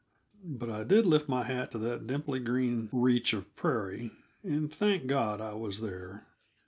[0.43, 4.09] But I did lift my hat to that dimply green reach of prairie,
[4.41, 6.25] and thanked God I was there.